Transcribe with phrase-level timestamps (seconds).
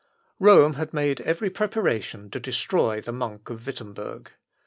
[0.39, 4.31] Rome had made every preparation to destroy the monk of Wittemberg.